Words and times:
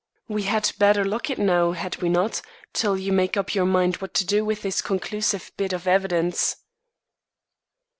We 0.27 0.41
had 0.41 0.71
better 0.79 1.05
lock 1.05 1.29
it, 1.29 1.37
now, 1.37 1.73
had 1.73 1.97
we 1.97 2.09
not, 2.09 2.41
till 2.73 2.97
you 2.97 3.13
make 3.13 3.37
up 3.37 3.53
your 3.53 3.67
mind 3.67 3.97
what 3.97 4.15
to 4.15 4.25
do 4.25 4.43
with 4.43 4.63
this 4.63 4.81
conclusive 4.81 5.51
bit 5.57 5.73
of 5.73 5.85
evidence." 5.87 6.55